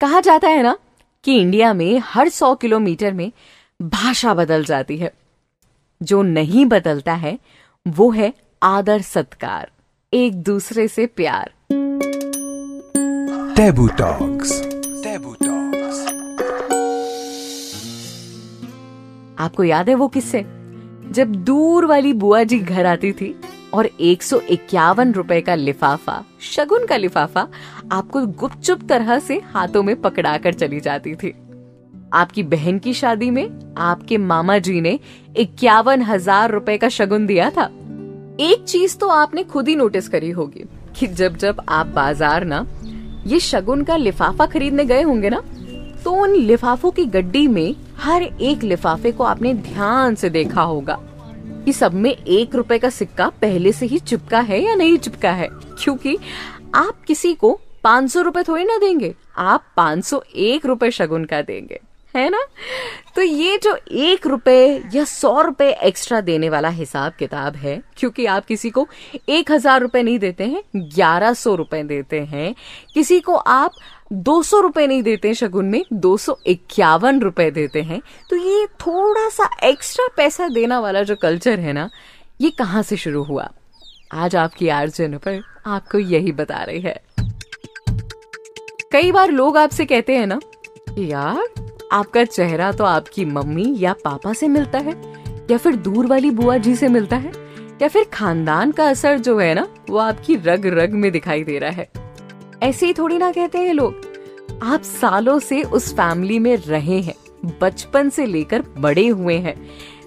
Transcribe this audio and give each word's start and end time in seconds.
कहा 0.00 0.20
जाता 0.20 0.48
है 0.48 0.62
ना 0.62 0.76
कि 1.24 1.40
इंडिया 1.40 1.74
में 1.74 2.02
हर 2.04 2.28
सौ 2.28 2.54
किलोमीटर 2.54 3.12
में 3.12 3.32
भाषा 3.82 4.34
बदल 4.34 4.64
जाती 4.64 4.96
है। 4.96 5.12
जो 6.02 6.22
नहीं 6.22 6.66
बदलता 6.66 7.14
है 7.14 7.38
वो 7.88 8.10
है 8.10 8.32
आदर 8.62 9.00
सत्कार 9.00 9.70
एक 10.12 10.42
दूसरे 10.42 10.88
से 10.88 11.06
प्यार। 11.06 11.52
Taboo 13.54 13.88
टॉक्स 13.98 14.52
Taboo 15.06 15.34
टॉक्स 15.42 16.06
आपको 19.38 19.64
याद 19.64 19.88
है 19.88 19.94
वो 19.94 20.08
किस्से? 20.08 20.59
जब 21.10 21.34
दूर 21.44 21.84
वाली 21.86 22.12
बुआ 22.12 22.42
जी 22.42 22.58
घर 22.58 22.86
आती 22.86 23.12
थी 23.12 23.34
और 23.74 23.86
एक 23.86 24.22
सौ 24.22 24.38
इक्यावन 24.50 25.12
रुपए 25.12 25.40
का 25.40 25.54
लिफाफा, 25.54 26.22
शगुन 26.40 26.86
का 26.86 26.96
लिफाफा 26.96 27.46
आपको 27.92 28.24
गुपचुप 28.26 28.82
तरह 28.88 29.18
से 29.18 29.40
हाथों 29.52 29.82
में 29.82 30.00
पकड़ा 30.00 30.36
कर 30.38 30.52
चली 30.52 30.80
जाती 30.80 31.14
थी। 31.14 31.34
आपकी 32.14 32.42
बहन 32.42 32.78
की 32.78 32.92
शादी 32.94 33.30
में 33.30 33.74
आपके 33.78 34.18
मामा 34.18 34.58
जी 34.58 34.80
ने 34.80 34.98
इक्यावन 35.36 36.02
हज़ार 36.02 36.50
रुपए 36.50 36.76
का 36.78 36.88
शगुन 36.88 37.26
दिया 37.26 37.50
था। 37.50 37.64
एक 38.40 38.64
चीज़ 38.68 38.96
तो 38.98 39.08
आपने 39.08 39.42
खुद 39.44 39.68
ही 39.68 39.76
नोटिस 39.76 40.08
करी 40.08 40.30
होगी 40.30 40.64
कि 40.96 41.06
जब 41.06 41.36
जब 41.36 41.60
आप 41.68 41.86
बाज़ार 41.86 42.44
ना, 42.44 42.66
ये 43.26 43.40
शगुन 43.40 43.82
का 43.84 43.96
लिफाफा 43.96 44.46
खरीदने 44.46 44.84
गए 44.84 45.02
होंगे 45.02 45.30
ना 45.30 45.42
तो 46.04 46.12
उन 46.12 46.34
लिफाफों 46.34 46.90
की 46.90 47.04
गड्डी 47.06 47.46
में 47.48 47.74
हर 47.98 48.22
एक 48.22 48.62
लिफाफे 48.62 49.12
को 49.12 49.24
आपने 49.24 49.54
ध्यान 49.54 50.14
से 50.14 50.30
देखा 50.30 50.62
होगा 50.62 50.98
कि 51.64 51.72
सब 51.72 51.94
में 51.94 52.10
एक 52.10 52.54
रुपए 52.54 52.78
का 52.78 52.90
सिक्का 52.90 53.28
पहले 53.40 53.72
से 53.72 53.86
ही 53.86 53.98
चिपका 53.98 54.40
है 54.40 54.62
या 54.62 54.74
नहीं 54.74 54.96
चिपका 54.98 55.32
है। 55.32 55.48
क्योंकि 55.52 56.16
आप 56.74 57.02
किसी 57.06 57.34
को 57.34 57.58
पाँच 57.84 58.10
सौ 58.10 58.20
रुपए 58.20 58.42
थोड़ी 58.42 58.64
ना 58.64 58.78
देंगे, 58.78 59.14
आप 59.36 59.64
पाँच 59.76 60.04
सौ 60.04 60.22
एक 60.36 60.66
रुपए 60.66 60.90
शगुन 60.90 61.24
का 61.24 61.42
देंगे, 61.42 61.80
है 62.14 62.28
ना? 62.30 62.40
तो 63.16 63.22
ये 63.22 63.58
जो 63.58 63.76
एक 63.92 64.26
रुपए 64.26 64.82
या 64.94 65.04
सौ 65.04 65.40
रुपए 65.40 65.70
एक्स्ट्रा 65.84 66.20
देने 66.20 66.48
वाला 66.48 66.68
हिसाब 66.68 67.12
किताब 67.18 67.56
है, 67.56 67.80
क्योंकि 67.96 68.26
आप 68.26 68.46
किसी 68.46 68.70
को 68.70 68.86
एक 69.28 69.52
हज़ार 69.52 69.80
रुपए 69.80 70.02
नहीं 70.02 70.18
देते 70.18 70.44
हैं, 70.44 70.62
ग्यारह 70.76 71.32
सौ 71.34 71.54
रुपए 71.54 71.82
देते 71.82 72.20
हैं, 72.20 72.54
किसी 72.94 73.20
को 73.20 73.34
आप 73.34 73.72
दो 74.12 74.42
सौ 74.42 74.60
रुपए 74.60 74.86
नहीं 74.86 75.02
देते 75.02 75.28
हैं 75.28 75.34
शगुन 75.34 75.64
में, 75.64 75.84
दो 75.92 76.16
सौ 76.16 76.38
इक्यावन 76.46 77.20
रुपए 77.20 77.50
देते 77.50 77.82
हैं। 77.82 78.02
तो 78.30 78.36
ये 78.36 78.66
थोड़ा 78.66 79.28
सा 79.28 79.50
एक्स्ट्रा 79.64 80.08
पैसा 80.16 80.48
देना 80.48 80.80
वाला 80.80 81.02
जो 81.02 81.16
कल्चर 81.16 81.58
है 81.58 81.72
ना, 81.72 81.90
ये 82.40 82.50
कहाँ 82.50 82.82
से 82.82 82.96
शुरू 82.96 83.22
हुआ? 83.22 83.50
आज 84.12 84.36
आपकी 84.36 84.68
आर्जन 84.68 85.16
पर 85.16 85.42
आपको 85.66 85.98
यही 85.98 86.32
बता 86.32 86.62
रही 86.62 86.80
है। 86.80 87.02
कई 88.92 89.12
बार 89.12 89.30
लोग 89.30 89.56
आपसे 89.56 89.84
कहते 89.84 90.16
हैं 90.16 90.26
ना, 90.26 90.40
यार, 90.98 91.44
आपका 91.92 92.24
चेहरा 92.24 92.72
तो 92.72 92.84
आपकी 92.84 93.24
मम्मी 93.24 93.74
या 93.78 93.92
पापा 93.92 94.32
से 94.32 94.48
मिलता 94.48 94.78
है, 94.78 95.00
या 95.50 95.56
फिर 95.56 95.76
दूर 95.76 96.06
वाली 96.06 96.30
बुआ 96.30 96.56
जी 96.56 96.76
से 96.76 96.88
मिलता 96.88 97.16
है, 97.16 97.32
या 97.82 97.88
फिर 97.88 98.04
खानदान 98.04 98.72
का 98.72 98.88
असर 98.88 99.18
जो 99.18 99.38
है 99.38 99.54
ना, 99.54 99.68
वो 99.90 99.98
आपकी 99.98 100.36
रग 100.36 100.66
रग 100.66 100.90
में 100.90 101.12
दिखाई 101.12 101.44
दे 101.44 101.58
रहा 101.58 101.70
है। 101.70 102.09
ऐसे 102.62 102.86
ही 102.86 102.92
थोड़ी 102.92 103.18
ना 103.18 103.32
कहते 103.32 103.58
हैं 103.58 103.74
लोग। 103.74 104.60
आप 104.62 104.82
सालों 104.82 105.38
से 105.38 105.62
उस 105.62 105.92
फैमिली 105.92 106.38
में 106.38 106.56
रहे 106.56 107.00
हैं, 107.00 107.14
बचपन 107.60 108.08
से 108.08 108.26
लेकर 108.26 108.64
बड़े 108.78 109.06
हुए 109.08 109.34
हैं। 109.34 109.54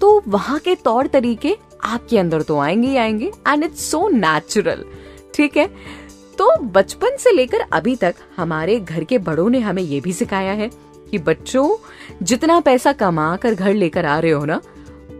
तो 0.00 0.22
वहाँ 0.28 0.58
के 0.58 0.74
तौर 0.74 1.06
तरीके 1.06 1.56
आपके 1.84 2.18
अंदर 2.18 2.42
तो 2.42 2.58
आएँगे 2.58 2.88
ही 2.88 2.96
आएँगे 2.96 3.30
एंड 3.48 3.64
इट्स 3.64 3.90
सो 3.90 4.08
नेचुरल 4.08 4.84
ठीक 5.34 5.56
है? 5.56 5.66
तो 6.38 6.56
बचपन 6.62 7.16
से 7.16 7.32
लेकर 7.32 7.60
अभी 7.60 7.96
तक 7.96 8.14
हमारे 8.36 8.80
घर 8.80 9.04
के 9.04 9.18
बड़ों 9.18 9.50
ने 9.50 9.58
हमें 9.58 9.82
ये 9.82 10.00
भी 10.00 10.12
सिखाया 10.12 10.52
है 10.52 10.70
कि 11.10 11.18
बच्चों, 11.18 11.76
जितना 12.22 12.60
पैसा 12.60 12.92
कमा 12.92 13.36
कर 13.36 13.54
घर 13.54 13.74
लेकर 13.74 14.04
आ 14.04 14.18
रहे 14.18 14.30
हो 14.30 14.44
ना, 14.44 14.60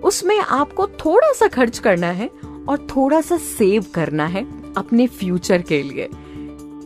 उसमें 0.05 0.39
आपको 0.39 0.87
थोड़ा 0.87 1.33
सा 1.33 1.49
खर्च 1.49 1.79
करना 1.79 2.07
है 2.07 2.31
और 2.69 2.87
थोड़ा 2.97 3.21
सा 3.21 3.37
सेव 3.37 3.87
करना 3.95 4.27
है 4.27 4.47
अपने 4.75 5.07
फ्यूचर 5.07 5.63
के 5.63 5.83
लिए। 5.83 6.09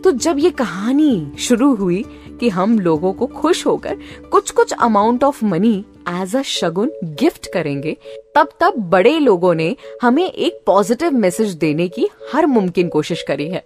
तो 0.05 0.11
जब 0.11 0.39
ये 0.39 0.51
कहानी 0.51 1.33
शुरू 1.39 1.75
हुई 1.75 2.05
कि 2.41 2.49
हम 2.49 2.79
लोगों 2.79 3.13
को 3.13 3.27
खुश 3.27 3.67
होकर 3.67 3.97
कुछ 4.33 4.51
कुछ 4.51 4.73
amount 4.73 5.25
of 5.25 5.45
money 5.45 5.85
as 6.09 6.37
a 6.37 6.43
shagun 6.43 6.93
gift 7.05 7.53
करेंगे, 7.53 7.97
तब 8.35 8.49
तब 8.61 8.75
बड़े 8.77 9.19
लोगों 9.19 9.55
ने 9.55 9.77
हमें 10.03 10.33
एक 10.33 10.61
पॉजिटिव 10.67 11.11
मैसेज 11.11 11.55
देने 11.55 11.89
की 11.89 12.09
हर 12.33 12.47
मुमकिन 12.47 12.89
कोशिश 12.89 13.23
करी 13.23 13.49
है। 13.49 13.65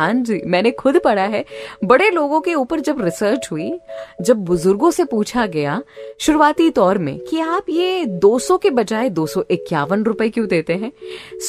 हाँ 0.00 0.14
जी, 0.14 0.42
मैंने 0.46 0.70
खुद 0.70 0.98
पढ़ा 0.98 1.22
है। 1.22 1.44
बड़े 1.84 2.10
लोगों 2.10 2.40
के 2.40 2.54
ऊपर 2.54 2.80
जब 2.80 3.04
रिसर्च 3.04 3.48
हुई, 3.52 3.78
जब 4.20 4.36
बुज़ुर्गों 4.36 4.90
से 4.90 5.04
पूछा 5.04 5.46
गया, 5.46 5.82
शुरुआती 6.18 6.70
तौर 6.70 6.98
में 6.98 7.18
कि 7.18 7.40
आप 7.40 7.64
ये 7.70 8.04
200 8.06 8.58
के 8.58 8.70
बजाय 8.70 9.08
दो 9.08 9.26
सौ 9.26 9.44
इक्यावन 9.50 10.04
रुपए 10.04 10.28
क्यों 10.28 10.46
देते 10.46 10.72
हैं? 10.72 10.92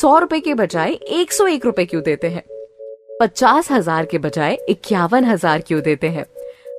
सौ 0.01 0.17
रुपए 0.19 0.39
के 0.39 0.53
बजाय 0.53 0.94
एक 0.94 1.33
सौ 1.33 1.47
एक 1.47 1.66
रुपए 1.66 1.85
क्यों 1.85 2.03
देते 2.03 2.28
हैं? 2.28 2.44
पचास 3.19 3.72
हज़ार 3.72 4.06
के 4.06 4.18
बजाय 4.18 4.57
इक्यावन 4.69 5.25
हज़ार 5.25 5.62
क्यों 5.62 5.81
देते 5.81 6.09
हैं? 6.09 6.25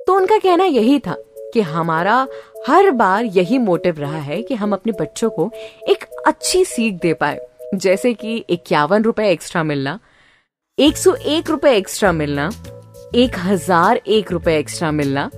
तो 0.07 0.15
उनका 0.15 0.37
कहना 0.37 0.65
यही 0.65 0.99
था 0.99 1.15
कि 1.53 1.61
हमारा 1.61 2.27
हर 2.67 2.89
बार 2.91 3.25
यही 3.25 3.57
मोटिव 3.57 3.99
रहा 3.99 4.17
है 4.17 4.41
कि 4.41 4.55
हम 4.55 4.73
अपने 4.73 4.93
बच्चों 5.01 5.29
को 5.29 5.49
एक 5.89 6.03
अच्छी 6.27 6.63
सीख 6.65 6.93
दे 6.93 7.13
पाए। 7.13 7.39
जैसे 7.75 8.13
कि 8.13 8.35
इक्यावन 8.49 9.03
रुपए 9.03 9.29
एक्स्ट्रा 9.29 9.63
मिलना, 9.63 9.99
एक 10.77 10.97
सौ 10.97 11.13
एक 11.13 11.49
रुपए 11.49 11.75
एक्स्ट्रा 11.77 12.11
मिलना, 12.11 12.49
एक 13.15 13.37
हज़ार 13.37 13.97
एक 13.97 14.31
रुपए 14.31 14.57
एक्स्ट्रा 14.59 14.91
मिलना, 14.91 15.29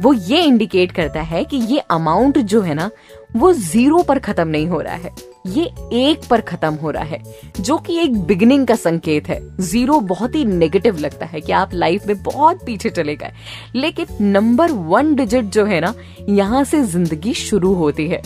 वो 0.00 0.12
ये 0.12 0.42
इंडिकेट 0.42 0.92
करता 0.92 1.20
है 1.22 1.44
कि 1.44 1.56
ये 1.56 1.78
अमाउंट 1.90 2.38
जो 2.38 2.60
है 2.60 2.74
ना, 2.74 2.90
वो 3.36 3.52
ज़ीरो 3.52 4.02
पर 4.02 4.18
खत्म 4.18 4.48
नहीं 4.48 4.66
हो 4.66 4.80
रहा 4.80 4.94
है। 4.94 5.14
ये 5.48 5.64
एक 5.92 6.26
पर 6.30 6.40
खत्म 6.40 6.74
हो 6.74 6.90
रहा 6.90 7.04
है, 7.04 7.22
जो 7.60 7.76
कि 7.78 7.98
एक 7.98 8.16
बिगनिंग 8.18 8.66
का 8.66 8.74
संकेत 8.74 9.28
है। 9.28 9.40
ज़ीरो 9.60 9.98
बहुत 10.00 10.34
ही 10.34 10.44
नेगेटिव 10.44 10.98
लगता 10.98 11.26
है 11.26 11.40
कि 11.40 11.52
आप 11.52 11.74
लाइफ 11.74 12.06
में 12.06 12.22
बहुत 12.22 12.64
पीछे 12.66 12.90
चले 12.90 13.16
गए। 13.16 13.32
लेकिन 13.74 14.06
नंबर 14.22 14.72
वन 14.72 15.14
डिजिट 15.14 15.44
जो 15.44 15.64
है 15.64 15.80
ना, 15.80 15.94
यहाँ 16.28 16.64
से 16.64 16.82
ज़िंदगी 16.84 17.34
शुरू 17.34 17.72
होती 17.74 18.08
है। 18.08 18.22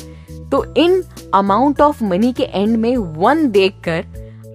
तो 0.50 0.64
इन 0.74 1.02
अमाउंट 1.34 1.80
ऑफ़ 1.80 2.04
मनी 2.04 2.32
के 2.32 2.42
एंड 2.42 2.76
में 2.76 2.96
वन 2.96 3.50
देखकर 3.50 4.04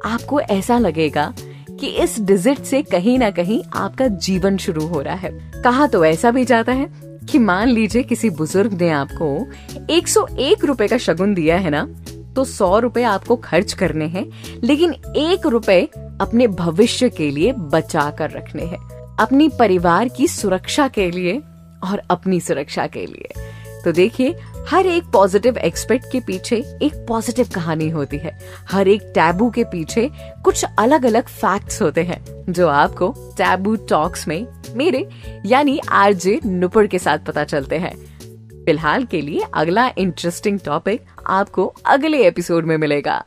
आपको 0.05 0.39
ऐसा 0.41 0.77
लगेगा 0.77 1.33
कि 1.79 1.87
इस 1.87 2.19
डिजिट 2.19 2.59
से 2.59 2.81
कहीं 2.81 3.17
ना 3.19 3.29
कहीं 3.29 3.61
आपका 3.73 4.07
जीवन 4.07 4.57
शुरू 4.57 4.85
हो 4.87 5.01
रहा 5.01 5.15
है। 5.15 5.31
कहा 5.63 5.87
तो 5.87 6.03
ऐसा 6.05 6.31
भी 6.31 6.45
जाता 6.45 6.71
है 6.71 6.89
कि 7.29 7.39
मान 7.39 7.67
लीजिए 7.67 8.03
किसी 8.03 8.29
बुज़ुर्ग 8.29 8.73
ने 8.73 8.89
आपको 8.89 9.27
101 9.93 10.65
रुपए 10.65 10.87
का 10.87 10.97
शगुन 10.97 11.33
दिया 11.33 11.57
है 11.57 11.69
ना 11.69 11.87
तो 12.35 12.43
सौ 12.43 12.79
रुपए 12.79 13.03
आपको 13.03 13.35
खर्च 13.35 13.73
करने 13.73 14.05
हैं, 14.05 14.25
लेकिन 14.63 14.93
एक 15.15 15.45
रुपए 15.45 15.81
अपने 16.21 16.47
भविष्य 16.47 17.09
के 17.09 17.31
लिए 17.31 17.51
बचा 17.51 18.09
कर 18.11 18.31
रखने 18.31 18.63
हैं। 18.63 18.79
अपनी 19.19 19.49
परिवार 19.49 20.07
की 20.07 20.27
सुरक्षा 20.27 20.87
के 20.87 21.11
लिए 21.11 21.37
और 21.83 22.01
अपनी 22.09 22.39
सुरक्षा 22.39 22.87
के 22.87 23.05
लिए। 23.05 23.29
तो 23.83 23.91
देखिए, 23.91 24.35
हर 24.69 24.85
एक 24.85 25.03
पॉजिटिव 25.03 25.57
एक्सपेक्ट 25.57 26.05
के 26.11 26.19
पीछे 26.19 26.55
एक 26.81 27.05
पॉजिटिव 27.07 27.49
कहानी 27.55 27.89
होती 27.89 28.17
है। 28.17 28.39
हर 28.71 28.87
एक 28.87 29.01
टैबू 29.01 29.49
के 29.49 29.63
पीछे 29.63 30.09
कुछ 30.43 30.65
अलग 30.79 31.05
अलग 31.05 31.27
फैक्ट्स 31.27 31.81
होते 31.81 32.03
हैं, 32.03 32.23
जो 32.49 32.67
आपको 32.67 33.13
टैबू 33.37 33.75
टॉक्स 33.75 34.27
में 34.27 34.47
मेरे, 34.75 35.09
यानी 35.45 35.79
आरजे 35.89 36.39
नुपुर 36.45 36.87
के 36.87 36.99
साथ 36.99 37.17
पता 37.17 37.43
चलते 37.43 37.77
हैं। 37.77 38.14
फ़िलहाल 38.65 39.05
के 39.05 39.21
लिए 39.21 39.43
अगला 39.53 39.89
इंटरेस्टिंग 39.97 40.59
टॉपिक 40.59 41.05
आपको 41.27 41.73
अगले 41.85 42.25
एपिसोड 42.27 42.65
में 42.65 42.77
मिलेगा 42.77 43.23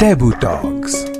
टेबू 0.00 0.30
Talks. 0.32 1.19